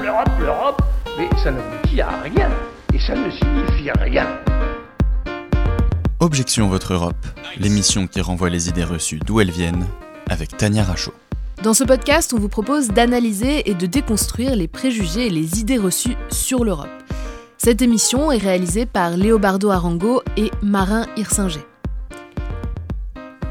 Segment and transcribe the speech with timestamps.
[0.00, 0.82] L'Europe, l'Europe, l'Europe,
[1.18, 2.50] mais ça n'aboutit à rien.
[2.92, 4.26] Et ça ne signifie rien.
[6.20, 7.26] Objection Votre Europe,
[7.58, 9.86] l'émission qui renvoie les idées reçues d'où elles viennent,
[10.28, 11.14] avec Tania Rachaud.
[11.62, 15.78] Dans ce podcast, on vous propose d'analyser et de déconstruire les préjugés et les idées
[15.78, 16.88] reçues sur l'Europe.
[17.58, 21.64] Cette émission est réalisée par Léobardo Arango et Marin Hirsinger.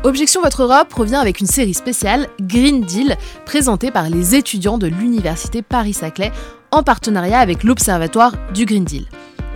[0.03, 4.87] Objection Votre Europe revient avec une série spéciale Green Deal présentée par les étudiants de
[4.87, 6.29] l'Université Paris-Saclay
[6.71, 9.05] en partenariat avec l'Observatoire du Green Deal.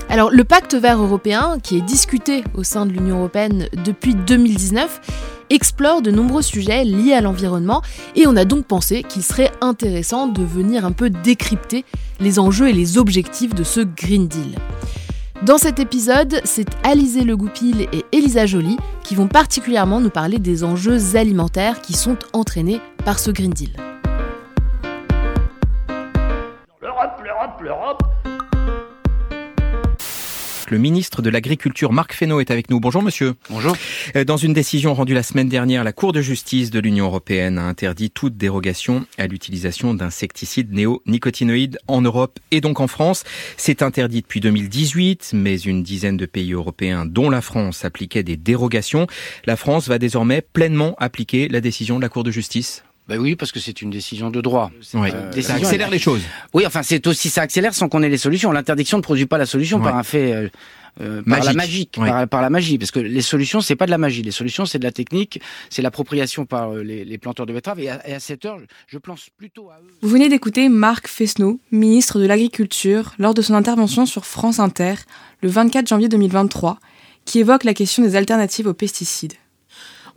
[0.07, 5.01] Alors le pacte vert européen, qui est discuté au sein de l'Union européenne depuis 2019,
[5.49, 7.81] explore de nombreux sujets liés à l'environnement
[8.15, 11.83] et on a donc pensé qu'il serait intéressant de venir un peu décrypter
[12.21, 14.55] les enjeux et les objectifs de ce Green Deal.
[15.43, 20.39] Dans cet épisode, c'est Alizé Le Goupil et Elisa Joly qui vont particulièrement nous parler
[20.39, 23.69] des enjeux alimentaires qui sont entraînés par ce Green Deal.
[30.69, 32.81] Le ministre de l'Agriculture, Marc Fesneau, est avec nous.
[32.81, 33.35] Bonjour monsieur.
[33.49, 33.77] Bonjour.
[34.17, 37.57] Euh, Dans une décision rendue la semaine dernière, la Cour de justice de l'Union européenne
[37.57, 43.23] a interdit toute dérogation à l'utilisation d'insecticides néonicotinoïdes en Europe et donc en France.
[43.55, 48.35] C'est interdit depuis 2018, mais une dizaine de pays européens, dont la France, appliquaient des
[48.35, 49.07] dérogations.
[49.45, 52.83] La France va désormais pleinement appliquer la décision de la Cour de justice.
[53.07, 54.69] Ben oui, parce que c'est une décision de droit.
[54.93, 55.09] Oui.
[55.13, 56.21] Euh, ça décision- accélère les choses.
[56.53, 58.51] Oui, enfin, c'est aussi ça accélère sans qu'on ait les solutions.
[58.51, 59.83] L'interdiction ne produit pas la solution Ouais.
[59.83, 60.49] par un fait, euh,
[60.99, 61.53] euh, par la
[61.95, 64.23] par, par magie, parce que les solutions, c'est pas de la magie.
[64.23, 67.79] Les solutions, c'est de la technique, c'est l'appropriation par euh, les, les planteurs de betteraves.
[67.79, 69.87] Et à, et à cette heure, je, je pense plutôt à eux.
[70.01, 74.95] Vous venez d'écouter Marc Fesneau, ministre de l'Agriculture, lors de son intervention sur France Inter
[75.41, 76.77] le 24 janvier 2023,
[77.23, 79.33] qui évoque la question des alternatives aux pesticides.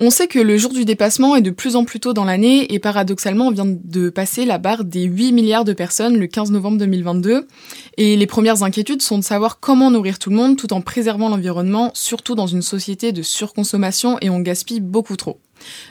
[0.03, 2.73] On sait que le jour du dépassement est de plus en plus tôt dans l'année
[2.73, 6.53] et paradoxalement, on vient de passer la barre des 8 milliards de personnes le 15
[6.53, 7.47] novembre 2022.
[7.99, 11.29] Et les premières inquiétudes sont de savoir comment nourrir tout le monde tout en préservant
[11.29, 15.39] l'environnement, surtout dans une société de surconsommation et on gaspille beaucoup trop.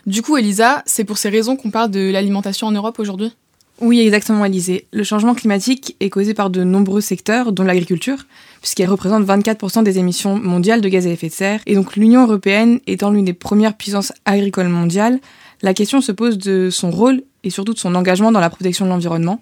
[0.07, 3.35] Du coup, Elisa, c'est pour ces raisons qu'on parle de l'alimentation en Europe aujourd'hui?
[3.81, 4.87] Oui, exactement, Élisée.
[4.91, 8.25] Le changement climatique est causé par de nombreux secteurs, dont l'agriculture,
[8.61, 11.61] puisqu'elle représente 24% des émissions mondiales de gaz à effet de serre.
[11.65, 15.19] Et donc l'Union européenne étant l'une des premières puissances agricoles mondiales,
[15.61, 18.83] la question se pose de son rôle et surtout de son engagement dans la protection
[18.83, 19.39] de l'environnement.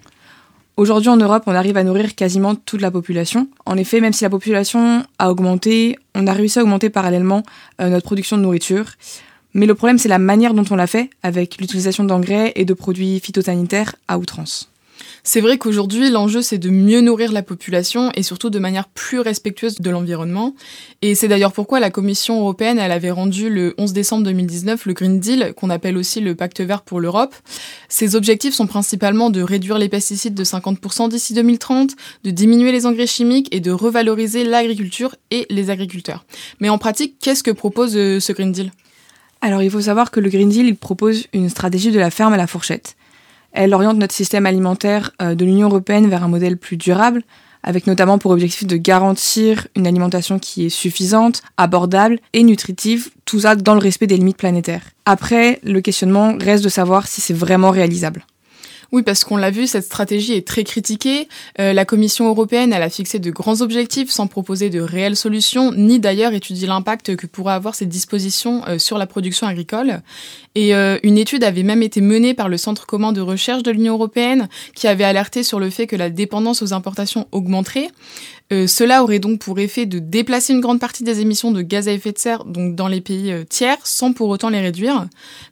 [0.76, 3.48] Aujourd'hui en Europe, on arrive à nourrir quasiment toute la population.
[3.66, 7.42] En effet, même si la population a augmenté, on a réussi à augmenter parallèlement
[7.80, 8.84] euh, notre production de nourriture.
[9.58, 12.74] Mais le problème, c'est la manière dont on l'a fait, avec l'utilisation d'engrais et de
[12.74, 14.70] produits phytosanitaires à outrance.
[15.24, 19.18] C'est vrai qu'aujourd'hui, l'enjeu, c'est de mieux nourrir la population et surtout de manière plus
[19.18, 20.54] respectueuse de l'environnement.
[21.02, 24.92] Et c'est d'ailleurs pourquoi la Commission européenne, elle avait rendu le 11 décembre 2019 le
[24.92, 27.34] Green Deal, qu'on appelle aussi le Pacte vert pour l'Europe.
[27.88, 31.90] Ses objectifs sont principalement de réduire les pesticides de 50% d'ici 2030,
[32.22, 36.24] de diminuer les engrais chimiques et de revaloriser l'agriculture et les agriculteurs.
[36.60, 38.70] Mais en pratique, qu'est-ce que propose euh, ce Green Deal?
[39.40, 42.36] Alors il faut savoir que le Green Deal propose une stratégie de la ferme à
[42.36, 42.96] la fourchette.
[43.52, 47.22] Elle oriente notre système alimentaire euh, de l'Union européenne vers un modèle plus durable,
[47.62, 53.40] avec notamment pour objectif de garantir une alimentation qui est suffisante, abordable et nutritive, tout
[53.40, 54.82] ça dans le respect des limites planétaires.
[55.06, 58.24] Après, le questionnement reste de savoir si c'est vraiment réalisable.
[58.90, 61.28] Oui, parce qu'on l'a vu, cette stratégie est très critiquée.
[61.60, 65.72] Euh, la Commission européenne, elle a fixé de grands objectifs sans proposer de réelles solutions,
[65.74, 70.00] ni d'ailleurs étudier l'impact que pourraient avoir ces dispositions euh, sur la production agricole.
[70.54, 73.70] Et euh, une étude avait même été menée par le Centre commun de recherche de
[73.70, 77.90] l'Union européenne, qui avait alerté sur le fait que la dépendance aux importations augmenterait.
[78.54, 81.88] Euh, cela aurait donc pour effet de déplacer une grande partie des émissions de gaz
[81.88, 85.06] à effet de serre donc dans les pays tiers, sans pour autant les réduire.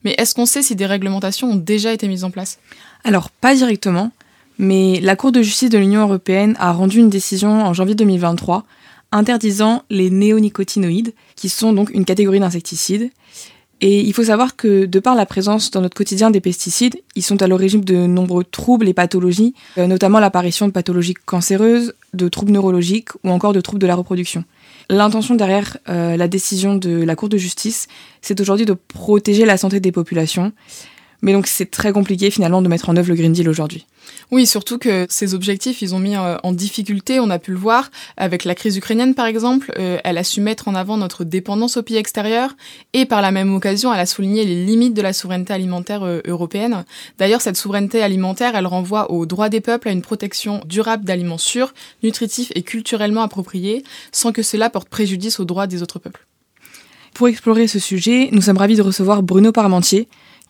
[0.05, 2.59] Mais est-ce qu'on sait si des réglementations ont déjà été mises en place?
[3.07, 4.11] Alors, pas directement,
[4.59, 8.65] mais la Cour de justice de l'Union européenne a rendu une décision en janvier 2023
[9.13, 13.13] interdisant les néonicotinoïdes, qui sont donc une catégorie d'insecticides.
[13.81, 17.23] Et il faut savoir que de par la présence dans notre quotidien des pesticides, ils
[17.23, 22.29] sont à l'origine de nombreux troubles et pathologies, euh, notamment l'apparition de pathologies cancéreuses, de
[22.29, 24.43] troubles neurologiques ou encore de troubles de la reproduction.
[24.91, 27.87] L'intention derrière euh, la décision de la Cour de justice,
[28.21, 30.53] c'est aujourd'hui de protéger la santé des populations.
[31.27, 33.85] Mais donc c'est très compliqué finalement de mettre en œuvre le Green Deal aujourd'hui.
[34.31, 37.57] Oui, surtout que ces objectifs, ils ont mis euh, en difficulté, on a pu le
[37.57, 41.25] voir, avec la crise ukrainienne par exemple, euh, elle a su mettre en avant notre
[41.25, 42.55] dépendance aux pays extérieurs,
[42.93, 46.21] et par la même occasion, elle a souligné les limites de la souveraineté alimentaire euh,
[46.29, 46.85] européenne.
[47.19, 51.39] D'ailleurs, cette souveraineté alimentaire, elle renvoie au droit des peuples à une protection durable d'aliments
[51.39, 51.75] sûrs,
[52.05, 53.83] nutritifs et culturellement appropriés,
[54.13, 56.25] sans que cela porte préjudice aux droits des autres peuples.
[57.15, 60.07] Pour explorer ce sujet, nous sommes ravis de recevoir Bruno Parmentier,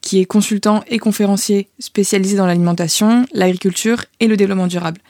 [0.06, 5.00] qui est consultant et conférencier spécialisé dans l'alimentation, l'agriculture et le développement durable.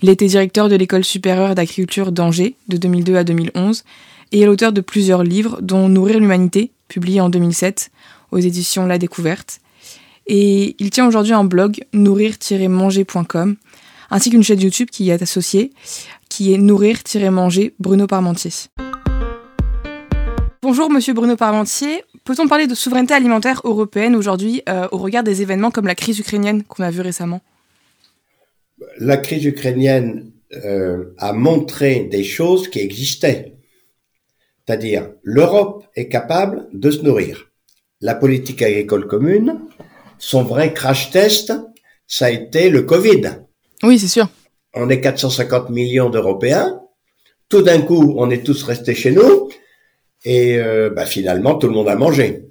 [0.00, 3.82] Il était directeur de l'école supérieure d'agriculture d'Angers de 2002 à 2011
[4.30, 7.90] et est l'auteur de plusieurs livres, dont Nourrir l'humanité, publié en 2007
[8.30, 9.58] aux éditions La Découverte.
[10.28, 13.56] Et il tient aujourd'hui un blog nourrir-manger.com
[14.12, 15.72] ainsi qu'une chaîne YouTube qui y est associée,
[16.28, 18.52] qui est Nourrir-manger Bruno Parmentier.
[20.62, 22.04] Bonjour Monsieur Bruno Parmentier.
[22.24, 26.18] Peut-on parler de souveraineté alimentaire européenne aujourd'hui euh, au regard des événements comme la crise
[26.18, 27.42] ukrainienne qu'on a vu récemment?
[28.98, 30.30] La crise ukrainienne
[30.64, 33.56] euh, a montré des choses qui existaient.
[34.66, 37.50] C'est-à-dire, l'Europe est capable de se nourrir.
[38.00, 39.60] La politique agricole commune,
[40.16, 41.52] son vrai crash test,
[42.06, 43.40] ça a été le Covid.
[43.82, 44.30] Oui, c'est sûr.
[44.72, 46.80] On est 450 millions d'Européens.
[47.50, 49.50] Tout d'un coup, on est tous restés chez nous
[50.24, 52.46] et euh, bah, finalement, tout le monde a mangé.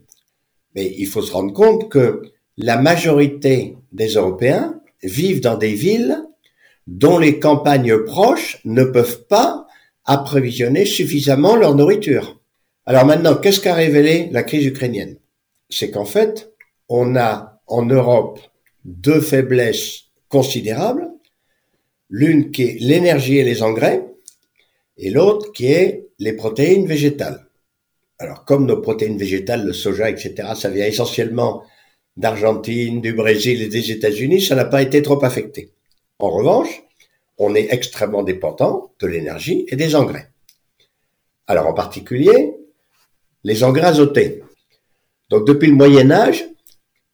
[0.75, 2.21] Mais il faut se rendre compte que
[2.57, 6.17] la majorité des Européens vivent dans des villes
[6.87, 9.67] dont les campagnes proches ne peuvent pas
[10.05, 12.39] approvisionner suffisamment leur nourriture.
[12.85, 15.17] Alors maintenant, qu'est-ce qu'a révélé la crise ukrainienne?
[15.69, 16.51] C'est qu'en fait,
[16.89, 18.39] on a en Europe
[18.83, 21.07] deux faiblesses considérables.
[22.09, 24.05] L'une qui est l'énergie et les engrais,
[24.97, 27.47] et l'autre qui est les protéines végétales.
[28.19, 31.63] Alors, comme nos protéines végétales, le soja, etc., ça vient essentiellement
[32.15, 35.71] d'Argentine, du Brésil et des États-Unis, ça n'a pas été trop affecté.
[36.19, 36.83] En revanche,
[37.37, 40.29] on est extrêmement dépendant de l'énergie et des engrais.
[41.47, 42.55] Alors, en particulier,
[43.43, 44.43] les engrais azotés.
[45.29, 46.45] Donc, depuis le Moyen Âge,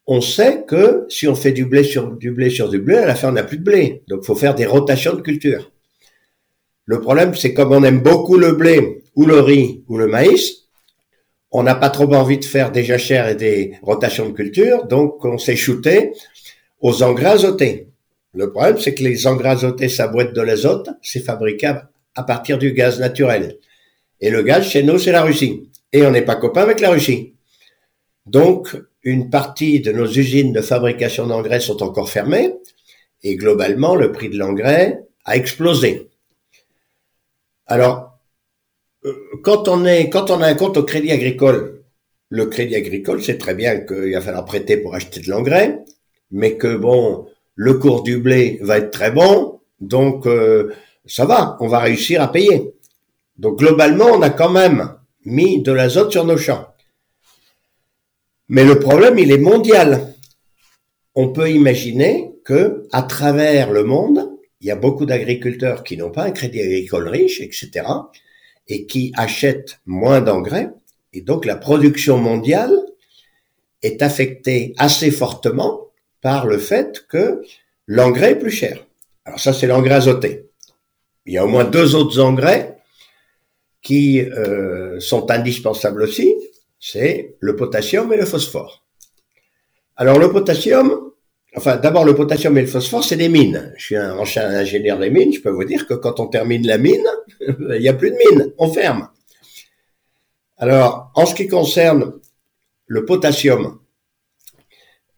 [0.05, 3.05] on sait que si on fait du blé sur du blé sur du blé, à
[3.05, 4.03] la fin, on n'a plus de blé.
[4.07, 5.71] Donc, il faut faire des rotations de culture.
[6.85, 10.68] Le problème, c'est comme on aime beaucoup le blé ou le riz ou le maïs,
[11.51, 15.23] on n'a pas trop envie de faire des jachères et des rotations de culture, donc
[15.25, 16.13] on s'est shooté
[16.79, 17.87] aux engrais azotés.
[18.33, 21.73] Le problème, c'est que les engrais azotés, ça boîte de l'azote, c'est fabriqué
[22.15, 23.57] à partir du gaz naturel.
[24.21, 25.69] Et le gaz, chez nous, c'est la Russie.
[25.91, 27.33] Et on n'est pas copain avec la Russie.
[28.25, 32.53] Donc, une partie de nos usines de fabrication d'engrais sont encore fermées,
[33.23, 36.09] et globalement, le prix de l'engrais a explosé.
[37.65, 38.18] Alors,
[39.43, 41.83] quand on est, quand on a un compte au crédit agricole,
[42.29, 45.79] le crédit agricole, c'est très bien qu'il va falloir prêter pour acheter de l'engrais,
[46.31, 50.73] mais que bon, le cours du blé va être très bon, donc euh,
[51.05, 52.73] ça va, on va réussir à payer.
[53.37, 56.67] Donc globalement, on a quand même mis de l'azote sur nos champs.
[58.49, 60.13] Mais le problème, il est mondial.
[61.15, 64.29] On peut imaginer que à travers le monde,
[64.61, 67.83] il y a beaucoup d'agriculteurs qui n'ont pas un crédit agricole riche, etc
[68.69, 70.69] et qui achètent moins d'engrais.
[71.11, 72.71] Et donc la production mondiale
[73.81, 75.87] est affectée assez fortement
[76.21, 77.41] par le fait que
[77.87, 78.85] l'engrais est plus cher.
[79.25, 80.49] Alors ça, c'est l'engrais azoté.
[81.25, 82.77] Il y a au moins deux autres engrais
[83.81, 86.35] qui euh, sont indispensables aussi,
[86.79, 88.83] c'est le potassium et le phosphore.
[89.95, 91.11] Alors le potassium,
[91.55, 93.73] Enfin, d'abord, le potassium et le phosphore, c'est des mines.
[93.77, 95.33] Je suis un ancien ingénieur des mines.
[95.33, 97.05] Je peux vous dire que quand on termine la mine,
[97.41, 98.53] il n'y a plus de mine.
[98.57, 99.09] On ferme.
[100.57, 102.13] Alors, en ce qui concerne
[102.85, 103.79] le potassium,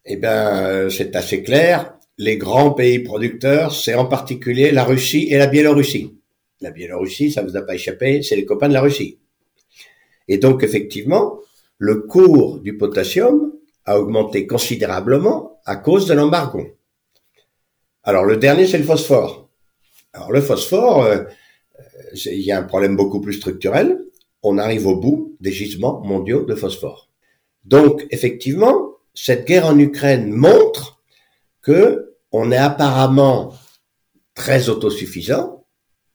[0.06, 1.98] eh ben, c'est assez clair.
[2.18, 6.18] Les grands pays producteurs, c'est en particulier la Russie et la Biélorussie.
[6.62, 9.20] La Biélorussie, ça vous a pas échappé, c'est les copains de la Russie.
[10.28, 11.40] Et donc, effectivement,
[11.78, 13.52] le cours du potassium
[13.86, 16.66] a augmenté considérablement à cause de l'embargo.
[18.04, 19.50] Alors le dernier, c'est le phosphore.
[20.14, 21.24] Alors le phosphore, euh,
[22.14, 24.04] il y a un problème beaucoup plus structurel.
[24.44, 27.10] On arrive au bout des gisements mondiaux de phosphore.
[27.64, 31.02] Donc effectivement, cette guerre en Ukraine montre
[31.62, 33.54] que on est apparemment
[34.34, 35.66] très autosuffisant,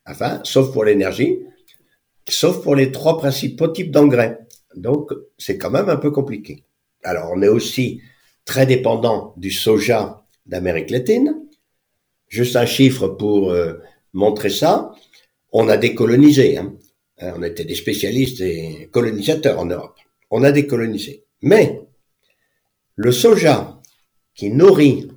[0.07, 1.39] enfin, sauf pour l'énergie,
[2.29, 4.39] sauf pour les trois principaux types d'engrais.
[4.75, 6.65] Donc c'est quand même un peu compliqué.
[7.07, 8.03] Alors on est aussi
[8.45, 11.37] très dépendant du soja d'Amérique latine.
[12.29, 13.75] Juste un chiffre pour euh,
[14.13, 14.93] montrer ça.
[15.53, 16.59] On a décolonisé.
[16.59, 16.75] Hein.
[17.21, 17.35] hein.
[17.37, 19.97] On était des spécialistes et colonisateurs en Europe.
[20.31, 21.25] On a décolonisé.
[21.43, 21.81] Mais
[22.97, 23.81] le soja
[24.35, 25.09] qui nourrit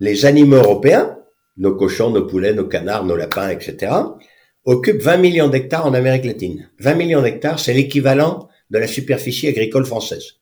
[0.00, 1.18] les animaux européens,
[1.58, 3.92] nos cochons, nos poulets, nos canards, nos lapins, etc.,
[4.64, 6.70] occupe 20 millions d'hectares en Amérique latine.
[6.78, 10.38] 20 millions d'hectares, c'est l'équivalent de la superficie agricole française.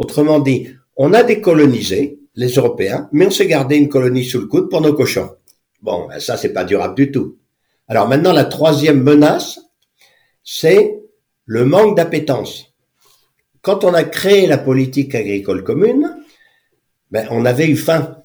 [0.00, 0.66] Autrement dit,
[0.96, 4.80] on a décolonisé les Européens, mais on s'est gardé une colonie sous le coude pour
[4.80, 5.28] nos cochons.
[5.82, 7.36] Bon, ben ça, c'est pas durable du tout.
[7.86, 9.60] Alors maintenant, la troisième menace,
[10.42, 11.02] c'est
[11.44, 12.72] le manque d'appétence.
[13.60, 16.16] Quand on a créé la politique agricole commune,
[17.10, 18.16] ben, on avait eu faim.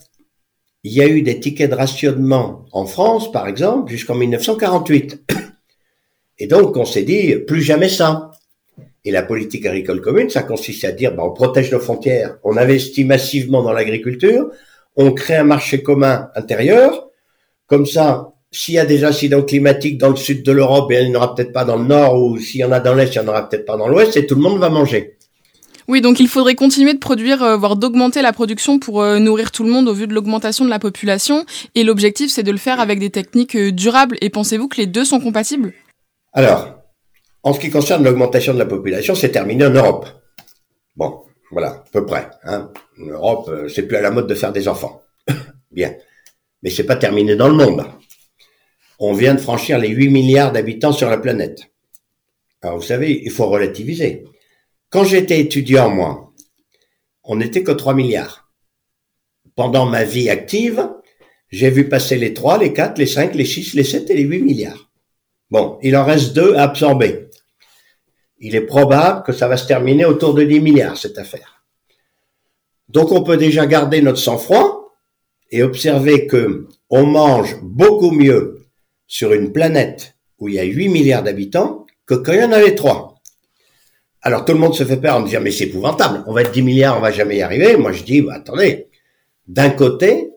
[0.86, 5.30] il y a eu des tickets de rationnement en France, par exemple, jusqu'en 1948.
[6.38, 8.32] Et donc, on s'est dit, plus jamais ça.
[9.06, 12.58] Et la politique agricole commune, ça consiste à dire, bah, on protège nos frontières, on
[12.58, 14.50] investit massivement dans l'agriculture,
[14.96, 17.10] on crée un marché commun intérieur.
[17.68, 21.16] Comme ça, s'il y a des incidents climatiques dans le sud de l'Europe, il n'y
[21.16, 23.22] en aura peut-être pas dans le nord, ou s'il y en a dans l'est, il
[23.22, 25.18] n'y en aura peut-être pas dans l'ouest, et tout le monde va manger.
[25.88, 29.52] Oui, donc il faudrait continuer de produire, euh, voire d'augmenter la production pour euh, nourrir
[29.52, 31.46] tout le monde au vu de l'augmentation de la population.
[31.76, 34.18] Et l'objectif, c'est de le faire avec des techniques euh, durables.
[34.22, 35.74] Et pensez-vous que les deux sont compatibles?
[36.34, 36.76] Alors,
[37.46, 40.08] en ce qui concerne l'augmentation de la population, c'est terminé en Europe.
[40.96, 42.28] Bon, voilà, à peu près.
[42.44, 42.72] Hein.
[43.00, 45.04] En Europe, c'est plus à la mode de faire des enfants.
[45.72, 45.94] Bien.
[46.64, 47.86] Mais c'est pas terminé dans le monde.
[48.98, 51.72] On vient de franchir les 8 milliards d'habitants sur la planète.
[52.64, 54.26] Alors, vous savez, il faut relativiser.
[54.90, 56.34] Quand j'étais étudiant, moi,
[57.24, 58.50] on n'était que 3 milliards.
[59.56, 60.90] Pendant ma vie active,
[61.50, 64.24] j'ai vu passer les 3, les 4, les 5, les 6, les 7 et les
[64.24, 64.90] 8 milliards.
[65.52, 67.25] Bon, il en reste deux à absorber.
[68.46, 71.64] Il est probable que ça va se terminer autour de 10 milliards, cette affaire.
[72.90, 74.96] Donc on peut déjà garder notre sang-froid
[75.50, 78.68] et observer que on mange beaucoup mieux
[79.08, 82.52] sur une planète où il y a 8 milliards d'habitants que quand il y en
[82.52, 83.16] avait 3.
[84.22, 86.52] Alors tout le monde se fait peur en disant mais c'est épouvantable, on va être
[86.52, 87.78] 10 milliards, on va jamais y arriver.
[87.78, 88.90] Moi je dis bah, attendez,
[89.48, 90.30] d'un côté,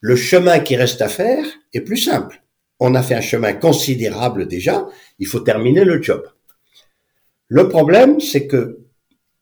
[0.00, 2.42] le chemin qui reste à faire est plus simple.
[2.78, 4.86] On a fait un chemin considérable déjà,
[5.18, 6.24] il faut terminer le job.
[7.50, 8.78] Le problème, c'est que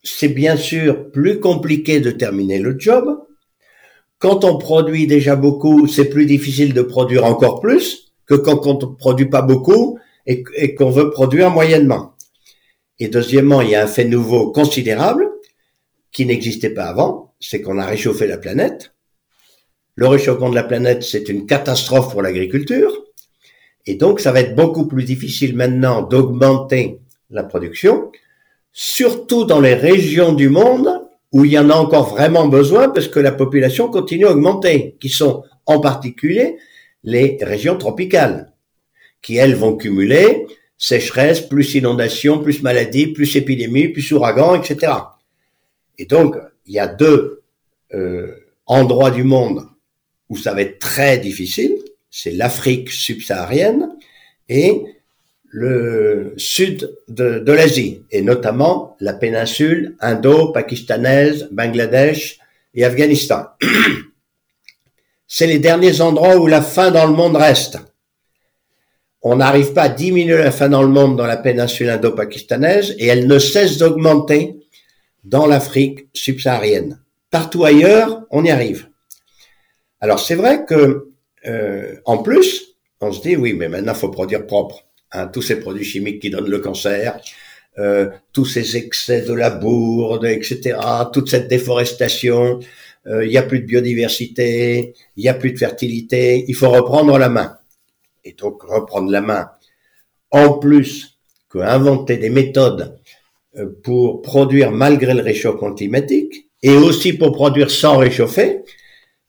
[0.02, 3.04] c'est bien sûr plus compliqué de terminer le job.
[4.18, 8.78] Quand on produit déjà beaucoup, c'est plus difficile de produire encore plus que quand on
[8.78, 12.14] ne produit pas beaucoup et qu'on veut produire moyennement.
[12.98, 15.28] Et deuxièmement, il y a un fait nouveau considérable
[16.10, 18.94] qui n'existait pas avant, c'est qu'on a réchauffé la planète.
[19.96, 23.04] Le réchauffement de la planète, c'est une catastrophe pour l'agriculture.
[23.84, 28.10] Et donc, ça va être beaucoup plus difficile maintenant d'augmenter la production,
[28.72, 30.88] surtout dans les régions du monde
[31.32, 34.96] où il y en a encore vraiment besoin parce que la population continue à augmenter,
[35.00, 36.56] qui sont en particulier
[37.04, 38.52] les régions tropicales,
[39.20, 40.46] qui elles vont cumuler
[40.78, 44.92] sécheresse, plus inondation, plus maladie, plus épidémie, plus ouragan, etc.
[45.98, 47.42] Et donc, il y a deux
[47.92, 48.32] euh,
[48.64, 49.66] endroits du monde
[50.28, 51.76] où ça va être très difficile,
[52.10, 53.96] c'est l'Afrique subsaharienne
[54.48, 54.82] et
[55.50, 62.38] le sud de, l'Asie, et notamment la péninsule indo-pakistanaise, Bangladesh
[62.74, 63.46] et Afghanistan.
[65.26, 67.78] C'est les derniers endroits où la faim dans le monde reste
[69.22, 73.06] on n'arrive pas à diminuer la faim dans le monde dans la péninsule indo-pakistanaise et
[73.06, 74.56] elle ne cesse d'augmenter
[75.24, 77.00] dans l'Afrique subsaharienne.
[77.30, 78.88] Partout ailleurs, on y arrive.
[80.00, 81.08] Alors c'est vrai que
[81.46, 84.84] euh, en plus, on se dit oui, mais maintenant faut produire propre.
[85.12, 87.18] Hein, tous ces produits chimiques qui donnent le cancer,
[87.78, 90.76] euh, tous ces excès de la bourde, etc.,
[91.12, 92.60] toute cette déforestation,
[93.06, 96.68] euh, il n'y a plus de biodiversité, il n'y a plus de fertilité, il faut
[96.68, 97.56] reprendre la main
[98.22, 99.48] et donc reprendre la main,
[100.30, 101.18] en plus
[101.50, 102.98] qu'inventer des méthodes
[103.56, 108.60] euh, pour produire malgré le réchauffement climatique et aussi pour produire sans réchauffer,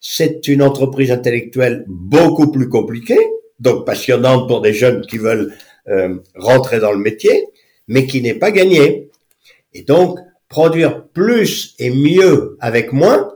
[0.02, 3.20] c'est une entreprise intellectuelle beaucoup plus compliquée,
[3.62, 5.54] donc passionnante pour des jeunes qui veulent
[5.90, 7.46] euh, rentrer dans le métier,
[7.88, 9.10] mais qui n'est pas gagnée.
[9.74, 13.34] Et donc, produire plus et mieux avec moins,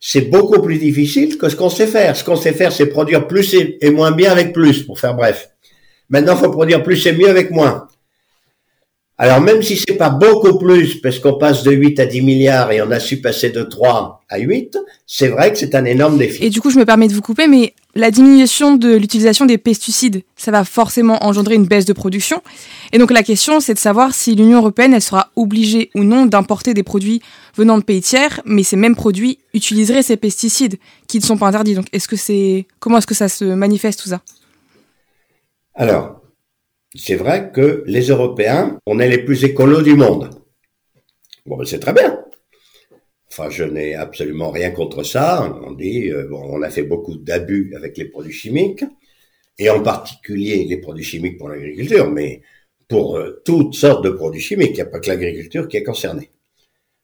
[0.00, 2.16] c'est beaucoup plus difficile que ce qu'on sait faire.
[2.16, 5.50] Ce qu'on sait faire, c'est produire plus et, moins bien avec plus, pour faire bref.
[6.08, 7.87] Maintenant, faut produire plus et mieux avec moins.
[9.20, 12.70] Alors même si c'est pas beaucoup plus, parce qu'on passe de 8 à 10 milliards
[12.70, 16.18] et on a su passer de 3 à 8, c'est vrai que c'est un énorme
[16.18, 16.44] défi.
[16.44, 19.58] Et du coup, je me permets de vous couper, mais la diminution de l'utilisation des
[19.58, 22.42] pesticides, ça va forcément engendrer une baisse de production.
[22.92, 26.26] Et donc la question, c'est de savoir si l'Union européenne, elle sera obligée ou non
[26.26, 27.20] d'importer des produits
[27.56, 30.76] venant de pays tiers, mais ces mêmes produits utiliseraient ces pesticides
[31.08, 31.74] qui ne sont pas interdits.
[31.74, 34.20] Donc est-ce que c'est comment est-ce que ça se manifeste tout ça?
[35.74, 36.17] Alors,
[36.98, 40.30] c'est vrai que les Européens, on est les plus écolos du monde.
[41.46, 42.18] Bon, ben c'est très bien.
[43.30, 45.56] Enfin, je n'ai absolument rien contre ça.
[45.64, 48.84] On dit, euh, bon, on a fait beaucoup d'abus avec les produits chimiques,
[49.58, 52.42] et en particulier les produits chimiques pour l'agriculture, mais
[52.88, 54.70] pour euh, toutes sortes de produits chimiques.
[54.70, 56.30] Il n'y a pas que l'agriculture qui est concernée.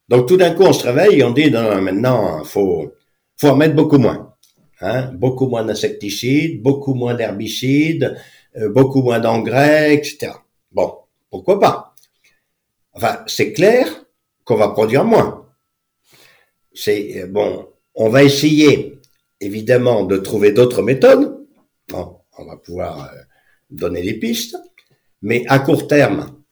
[0.09, 2.93] Donc tout d'un coup, on se réveille et on dit, non, maintenant, faut,
[3.37, 4.35] faut en mettre beaucoup moins.
[4.81, 8.17] Hein, beaucoup moins d'insecticides, beaucoup moins d'herbicides,
[8.69, 10.33] beaucoup moins d'engrais, etc.
[10.73, 10.95] Bon,
[11.31, 11.95] pourquoi pas?
[12.93, 13.87] Enfin, c'est clair
[14.45, 15.47] qu'on va produire moins.
[16.73, 19.01] C'est euh, bon, on va essayer
[19.41, 21.47] évidemment de trouver d'autres méthodes.
[21.89, 23.19] Bon, on va pouvoir euh,
[23.71, 24.57] donner des pistes.
[25.23, 26.43] Mais à court terme,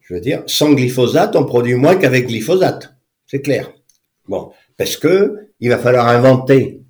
[0.00, 2.94] je veux dire, sans glyphosate, on produit moins qu'avec glyphosate.
[3.26, 3.72] C'est clair.
[4.26, 6.82] Bon, parce que il va falloir inventer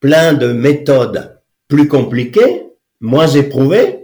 [0.00, 2.63] plein de méthodes plus compliquées,
[3.04, 4.00] moins éprouvées,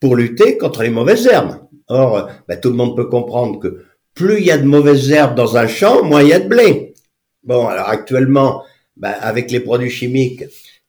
[0.00, 1.58] pour lutter contre les mauvaises herbes.
[1.88, 3.84] Or, ben, tout le monde peut comprendre que
[4.14, 6.48] plus il y a de mauvaises herbes dans un champ, moins il y a de
[6.48, 6.94] blé.
[7.44, 8.64] Bon, alors actuellement,
[8.96, 10.44] ben, avec les produits chimiques,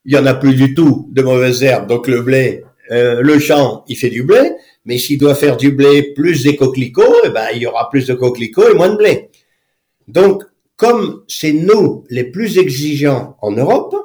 [0.06, 3.38] il y en a plus du tout de mauvaises herbes, donc le blé, euh, le
[3.40, 4.52] champ, il fait du blé,
[4.86, 8.08] mais s'il doit faire du blé plus des coquelicots, eh ben, il y aura plus
[8.08, 9.30] de coquelicots et moins de blé.
[10.08, 10.44] Donc,
[10.76, 13.96] comme c'est nous les plus exigeants en Europe,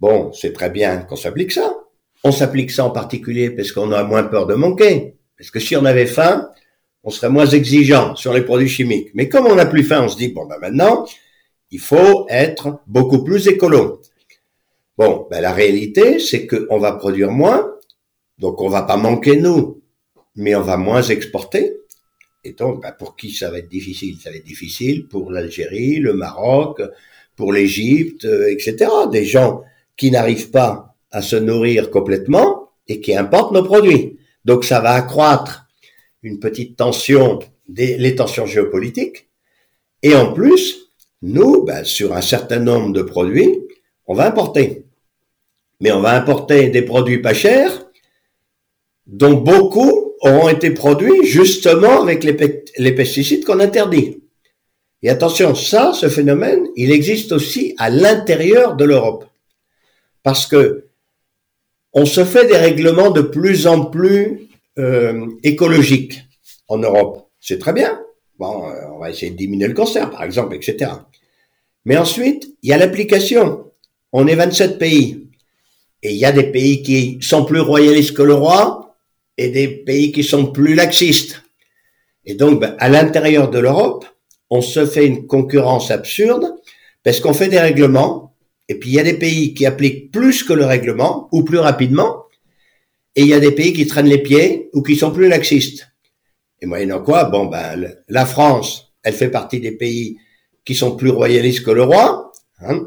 [0.00, 1.77] bon, c'est très bien qu'on s'applique ça.
[2.24, 5.14] On s'applique ça en particulier parce qu'on a moins peur de manquer.
[5.36, 6.50] Parce que si on avait faim,
[7.04, 9.10] on serait moins exigeant sur les produits chimiques.
[9.14, 11.06] Mais comme on n'a plus faim, on se dit, bon, ben maintenant,
[11.70, 14.00] il faut être beaucoup plus écolo.
[14.96, 17.72] Bon, ben la réalité, c'est qu'on va produire moins,
[18.38, 19.80] donc on va pas manquer nous,
[20.34, 21.76] mais on va moins exporter.
[22.42, 24.18] Et donc, ben pour qui ça va être difficile?
[24.20, 26.82] Ça va être difficile pour l'Algérie, le Maroc,
[27.36, 28.90] pour l'Égypte, euh, etc.
[29.12, 29.62] Des gens
[29.96, 34.18] qui n'arrivent pas à se nourrir complètement et qui importent nos produits.
[34.44, 35.66] Donc ça va accroître
[36.22, 37.38] une petite tension,
[37.68, 39.28] des, les tensions géopolitiques.
[40.02, 40.90] Et en plus,
[41.22, 43.60] nous, ben, sur un certain nombre de produits,
[44.06, 44.84] on va importer.
[45.80, 47.86] Mais on va importer des produits pas chers,
[49.06, 54.22] dont beaucoup auront été produits justement avec les, les pesticides qu'on interdit.
[55.02, 59.26] Et attention, ça, ce phénomène, il existe aussi à l'intérieur de l'Europe.
[60.24, 60.87] Parce que
[61.92, 66.22] on se fait des règlements de plus en plus euh, écologiques
[66.68, 67.28] en Europe.
[67.40, 68.00] C'est très bien.
[68.38, 70.92] Bon, euh, on va essayer de diminuer le cancer, par exemple, etc.
[71.84, 73.72] Mais ensuite, il y a l'application.
[74.12, 75.28] On est 27 pays.
[76.02, 78.96] Et il y a des pays qui sont plus royalistes que le roi
[79.36, 81.42] et des pays qui sont plus laxistes.
[82.24, 84.04] Et donc, ben, à l'intérieur de l'Europe,
[84.50, 86.54] on se fait une concurrence absurde
[87.02, 88.27] parce qu'on fait des règlements
[88.68, 91.58] et puis il y a des pays qui appliquent plus que le règlement ou plus
[91.58, 92.24] rapidement
[93.16, 95.88] et il y a des pays qui traînent les pieds ou qui sont plus laxistes.
[96.60, 100.18] Et moyennant quoi, bon ben la France, elle fait partie des pays
[100.64, 102.86] qui sont plus royalistes que le roi, hein,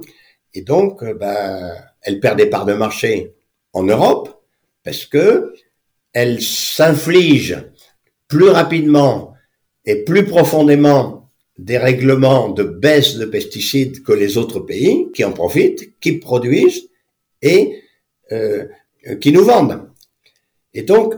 [0.54, 3.34] et donc ben elle perd des parts de marché
[3.74, 4.44] en Europe
[4.84, 5.54] parce que
[6.14, 7.58] elle s'inflige
[8.28, 9.34] plus rapidement
[9.86, 11.21] et plus profondément
[11.62, 16.90] des règlements de baisse de pesticides que les autres pays qui en profitent, qui produisent
[17.44, 17.84] et
[18.32, 18.66] euh,
[19.20, 19.88] qui nous vendent.
[20.74, 21.14] Et donc,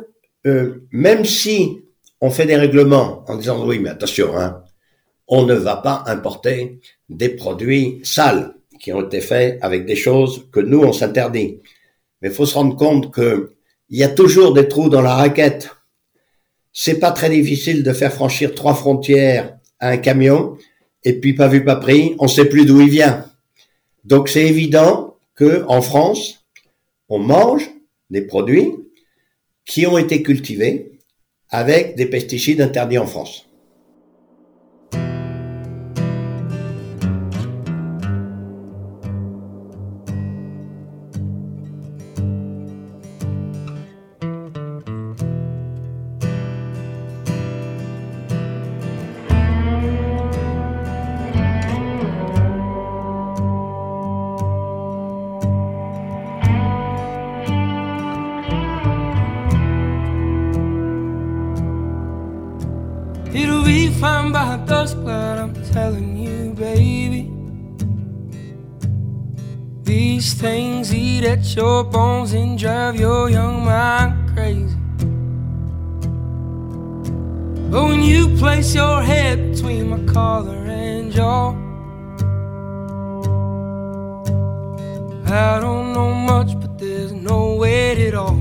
[0.46, 1.84] euh, même si
[2.20, 4.64] on fait des règlements en disant oui, mais attention, hein,
[5.30, 10.50] on ne va pas importer des produits sales qui ont été faits avec des choses
[10.52, 11.62] que nous on s'interdit.
[12.22, 13.54] Mais il faut se rendre compte que
[13.90, 15.70] il y a toujours des trous dans la raquette.
[16.74, 19.58] C'est pas très difficile de faire franchir trois frontières
[19.90, 20.58] un camion
[21.04, 23.26] et puis pas vu pas pris, on sait plus d'où il vient.
[24.06, 26.46] Donc c'est évident que en France,
[27.10, 27.70] on mange
[28.10, 28.72] des produits
[29.66, 31.00] qui ont été cultivés
[31.50, 33.46] avec des pesticides interdits en France.
[80.16, 81.50] And jaw,
[85.26, 88.38] I don't know much, but there's no weight at all.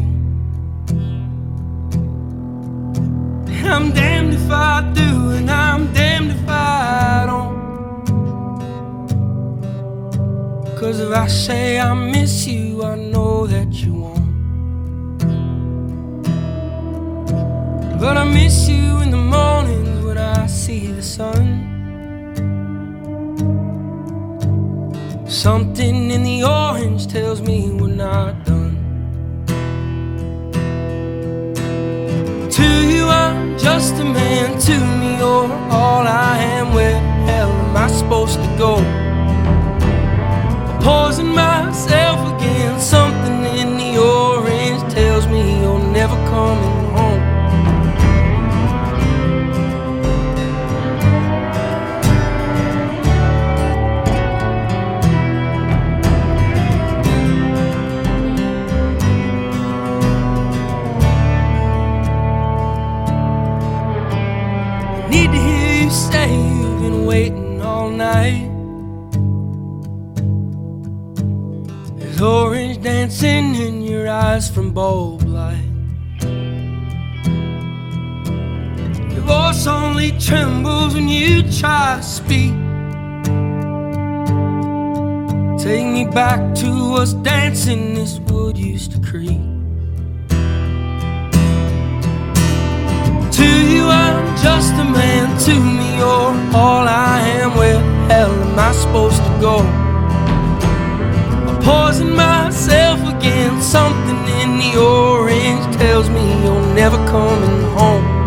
[3.57, 7.53] And I'm damned if I do, and I'm damned if I don't.
[10.79, 14.21] Cause if I say I miss you, I know that you won't.
[18.01, 18.52] But I miss
[20.43, 21.47] I see the sun.
[25.29, 28.75] Something in the orange tells me we're not done.
[32.51, 34.59] To you, I'm just a man.
[34.63, 36.75] To me, you're all I am.
[36.75, 38.75] Where hell am I supposed to go?
[41.21, 42.81] I'm myself again.
[42.81, 46.82] Something in the orange tells me you're never coming.
[74.83, 75.71] Bulb light.
[79.13, 82.53] Your voice only trembles when you try to speak.
[85.65, 89.43] Take me back to us dancing this wood used to creak.
[93.39, 95.27] To you, I'm just a man.
[95.47, 97.57] To me, you're all I am.
[97.57, 99.82] Where hell am I supposed to go?
[101.65, 103.61] Pausing myself again.
[103.63, 108.22] Something in the orange tells me you're never coming home.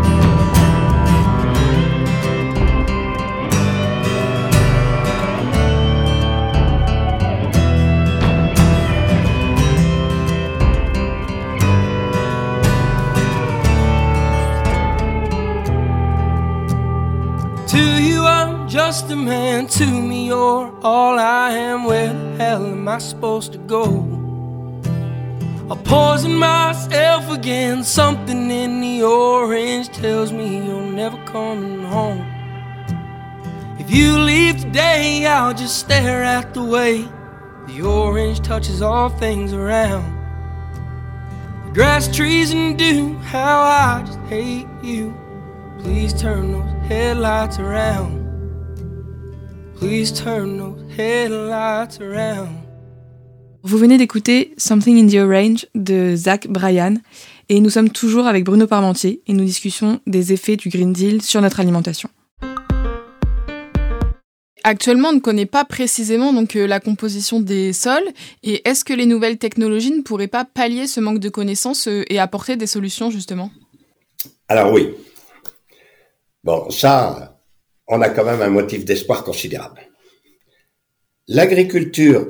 [18.88, 19.66] Just a man.
[19.66, 21.86] To me, you're all I am.
[21.86, 23.86] Where the hell am I supposed to go?
[25.72, 27.84] I'm pausing myself again.
[27.84, 32.24] Something in the orange tells me you're never coming home.
[33.80, 37.08] If you leave today, I'll just stare at the way
[37.66, 40.06] the orange touches all things around.
[41.66, 43.16] The grass, trees, and dew.
[43.34, 45.18] How I just hate you.
[45.80, 48.25] Please turn those headlights around.
[49.80, 52.48] Please turn those headlights around.
[53.62, 57.02] Vous venez d'écouter Something in the Orange de Zach Bryan
[57.50, 61.22] et nous sommes toujours avec Bruno Parmentier et nous discutons des effets du Green Deal
[61.22, 62.10] sur notre alimentation.
[64.64, 68.08] Actuellement, on ne connaît pas précisément donc euh, la composition des sols
[68.44, 72.04] et est-ce que les nouvelles technologies ne pourraient pas pallier ce manque de connaissances euh,
[72.10, 73.52] et apporter des solutions justement?
[74.48, 74.94] Alors oui.
[76.44, 77.35] Bon, ça,
[77.88, 79.82] on a quand même un motif d'espoir considérable.
[81.28, 82.28] L'agriculture,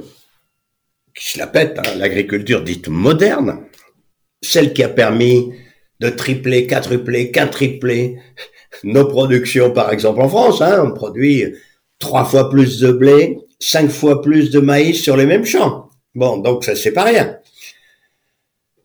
[1.15, 3.65] qui se la pète, hein, l'agriculture dite moderne,
[4.41, 5.53] celle qui a permis
[5.99, 8.17] de tripler, quadrupler, quintripler
[8.83, 11.55] nos productions, par exemple en France, hein, on produit
[11.99, 15.89] trois fois plus de blé, cinq fois plus de maïs sur les mêmes champs.
[16.13, 17.39] Bon, donc ça c'est pas rien.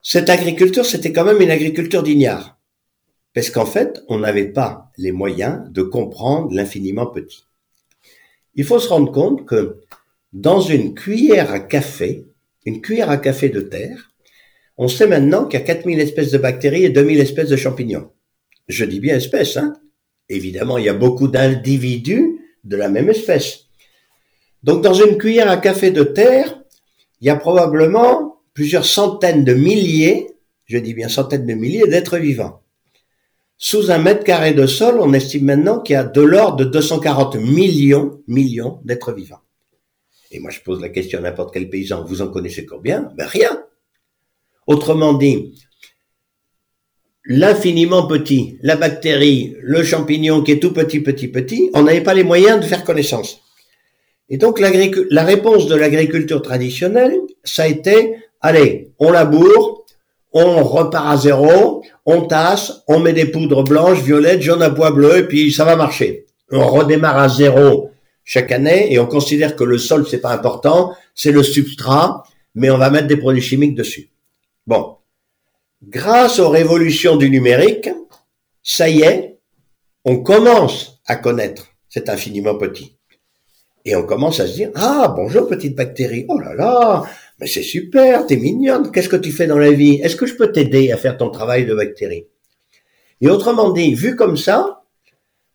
[0.03, 2.60] Cette agriculture, c'était quand même une agriculture d'ignare.
[3.35, 7.45] Parce qu'en fait, on n'avait pas les moyens de comprendre l'infiniment petit.
[8.55, 9.81] Il faut se rendre compte que
[10.33, 12.27] dans une cuillère à café,
[12.65, 14.11] une cuillère à café de terre,
[14.77, 18.11] on sait maintenant qu'il y a 4000 espèces de bactéries et 2000 espèces de champignons.
[18.69, 19.75] Je dis bien espèces, hein.
[20.29, 23.67] Évidemment, il y a beaucoup d'individus de la même espèce.
[24.63, 26.63] Donc, dans une cuillère à café de terre,
[27.21, 30.29] il y a probablement plusieurs centaines de milliers,
[30.67, 32.60] je dis bien centaines de milliers d'êtres vivants.
[33.63, 36.65] Sous un mètre carré de sol, on estime maintenant qu'il y a de l'ordre de
[36.65, 39.43] 240 millions, millions d'êtres vivants.
[40.31, 43.13] Et moi, je pose la question à n'importe quel paysan, vous en connaissez combien?
[43.19, 43.63] Ben rien.
[44.67, 45.53] Autrement dit,
[47.27, 52.15] l'infiniment petit, la bactérie, le champignon qui est tout petit, petit, petit, on n'avait pas
[52.15, 53.43] les moyens de faire connaissance.
[54.31, 59.80] Et donc, la réponse de l'agriculture traditionnelle, ça a été, allez, on laboure,
[60.33, 64.93] on repart à zéro, on tasse, on met des poudres blanches, violettes, jaunes à bois
[64.93, 66.27] bleu, et puis ça va marcher.
[66.51, 67.91] On redémarre à zéro
[68.25, 72.71] chaque année, et on considère que le sol, c'est pas important, c'est le substrat, mais
[72.71, 74.11] on va mettre des produits chimiques dessus.
[74.67, 74.97] Bon.
[75.83, 77.89] Grâce aux révolutions du numérique,
[78.63, 79.39] ça y est,
[80.05, 82.97] on commence à connaître cet infiniment petit.
[83.85, 87.05] Et on commence à se dire, ah, bonjour petite bactérie, oh là là,
[87.41, 90.01] mais c'est super, t'es mignonne, qu'est-ce que tu fais dans la vie?
[90.03, 92.27] Est-ce que je peux t'aider à faire ton travail de bactérie?
[93.23, 94.83] Et autrement dit, vu comme ça,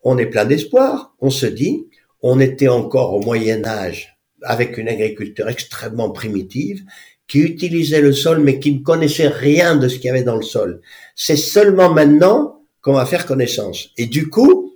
[0.03, 1.85] on est plein d'espoir, on se dit,
[2.21, 6.83] on était encore au Moyen Âge avec une agriculture extrêmement primitive
[7.27, 10.35] qui utilisait le sol mais qui ne connaissait rien de ce qu'il y avait dans
[10.35, 10.81] le sol.
[11.15, 13.89] C'est seulement maintenant qu'on va faire connaissance.
[13.97, 14.73] Et du coup,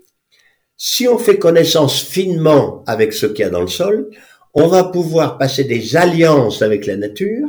[0.78, 4.10] si on fait connaissance finement avec ce qu'il y a dans le sol,
[4.54, 7.48] on va pouvoir passer des alliances avec la nature,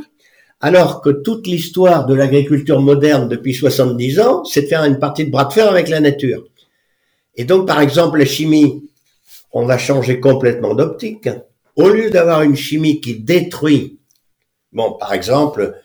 [0.59, 5.25] alors que toute l'histoire de l'agriculture moderne depuis 70 ans, c'est de faire une partie
[5.25, 6.45] de bras de fer avec la nature.
[7.35, 8.83] Et donc, par exemple, la chimie,
[9.51, 11.29] on va changer complètement d'optique.
[11.75, 13.97] Au lieu d'avoir une chimie qui détruit
[14.71, 15.81] Bon, par exemple,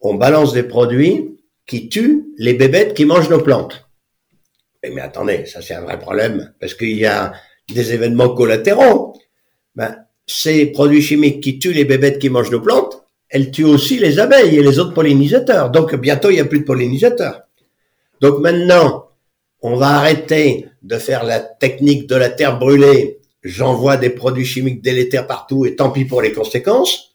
[0.00, 3.88] on balance des produits qui tuent les bébêtes qui mangent nos plantes.
[4.82, 7.32] Mais, attendez, ça c'est un vrai problème, parce qu'il y a
[7.68, 9.14] des événements collatéraux.
[9.76, 13.98] Ben, ces produits chimiques qui tuent les bébêtes qui mangent nos plantes, elles tuent aussi
[13.98, 15.70] les abeilles et les autres pollinisateurs.
[15.70, 17.42] Donc bientôt, il n'y a plus de pollinisateurs.
[18.20, 19.08] Donc maintenant,
[19.62, 24.82] on va arrêter de faire la technique de la terre brûlée, j'envoie des produits chimiques
[24.82, 27.14] délétères partout et tant pis pour les conséquences.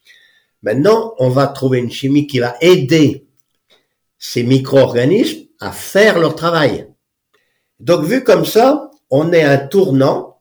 [0.62, 3.26] Maintenant, on va trouver une chimie qui va aider
[4.18, 6.88] ces micro-organismes à faire leur travail.
[7.80, 10.35] Donc, vu comme ça, on est un tournant.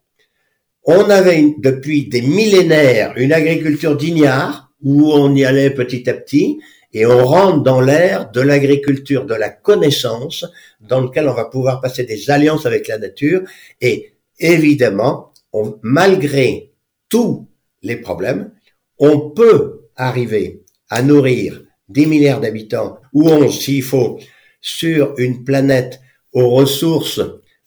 [0.88, 6.60] On avait depuis des millénaires une agriculture d'ignare où on y allait petit à petit
[6.94, 10.46] et on rentre dans l'ère de l'agriculture de la connaissance
[10.80, 13.42] dans lequel on va pouvoir passer des alliances avec la nature.
[13.82, 15.34] Et évidemment,
[15.82, 16.72] malgré
[17.10, 17.48] tous
[17.82, 18.52] les problèmes,
[19.00, 24.20] on peut arriver à nourrir 10 milliards d'habitants ou 11 s'il faut
[24.62, 26.00] sur une planète
[26.32, 27.22] aux ressources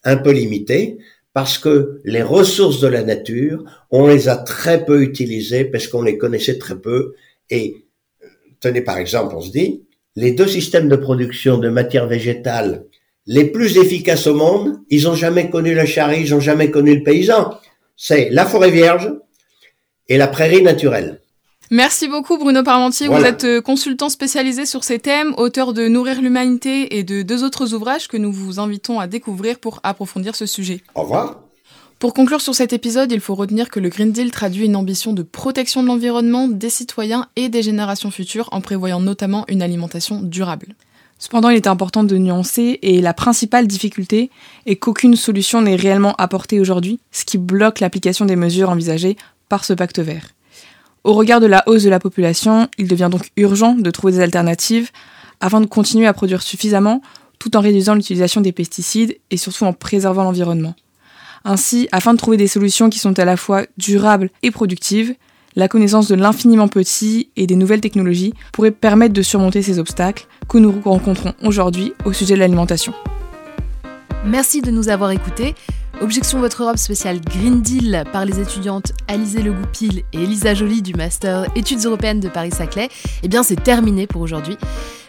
[0.05, 0.99] un peu limitées
[1.39, 6.03] parce que les ressources de la nature, on les a très peu utilisées parce qu'on
[6.03, 7.15] les connaissait très peu
[7.49, 7.85] et
[8.59, 9.85] tenez par exemple, on se dit,
[10.17, 12.87] les deux systèmes de production de matière végétale
[13.27, 16.97] les plus efficaces au monde, ils ont jamais connu la charrie, ils ont jamais connu
[16.97, 17.55] le paysan.
[17.95, 19.09] C'est la forêt vierge
[20.09, 21.21] et la prairie naturelle.
[21.71, 23.09] Merci beaucoup Bruno Parmentier.
[23.09, 27.45] Vous êtes euh, consultant spécialisé sur ces thèmes, auteur de Nourrir l'humanité et de deux
[27.45, 30.83] autres ouvrages que nous vous invitons à découvrir pour approfondir ce sujet.
[30.95, 31.41] Au revoir.
[31.99, 35.13] Pour conclure sur cet épisode, il faut retenir que le Green Deal traduit une ambition
[35.13, 40.23] de protection de l'environnement, des citoyens et des générations futures en prévoyant notamment une alimentation
[40.23, 40.69] durable.
[41.19, 44.31] Cependant, il est important de nuancer et la principale difficulté
[44.65, 49.17] est qu'aucune solution n'est réellement apportée aujourd'hui, ce qui bloque l'application des mesures envisagées
[49.51, 50.29] par ce pacte vert.
[51.05, 54.21] Au regard de la hausse de la population, il devient donc urgent de trouver des
[54.21, 54.91] alternatives
[55.41, 57.01] afin de continuer à produire suffisamment
[57.39, 60.75] tout en réduisant l'utilisation des pesticides et surtout en préservant l'environnement.
[61.45, 65.15] Ainsi, afin de trouver des solutions qui sont à la fois durables et productives,
[65.55, 70.27] la connaissance de l'infiniment petit et des nouvelles technologies pourrait permettre de surmonter ces obstacles
[70.49, 72.93] que nous rencontrons aujourd'hui au sujet de l'alimentation.
[74.25, 75.55] Merci de nous avoir écoutés.
[76.01, 80.81] Objection Votre Europe spéciale Green Deal par les étudiantes Alizé Le Goupil et Elisa Joly
[80.81, 82.89] du Master Études européennes de Paris-Saclay.
[83.25, 84.57] Eh bien, c'est terminé pour aujourd'hui.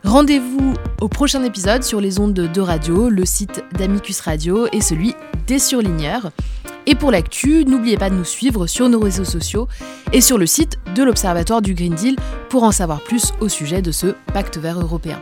[0.04, 5.14] Rendez-vous au prochain épisode sur les ondes de radio, le site d'Amicus Radio et celui
[5.46, 6.32] des surligneurs.
[6.88, 9.68] Et pour l'actu, n'oubliez pas de nous suivre sur nos réseaux sociaux
[10.12, 12.16] et sur le site de l'Observatoire du Green Deal
[12.50, 15.20] pour en savoir plus au sujet de ce pacte vert européen.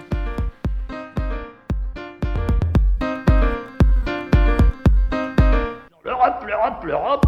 [6.83, 7.25] l'Europe,